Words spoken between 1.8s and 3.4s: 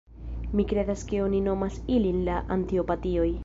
ilin la Antipatioj.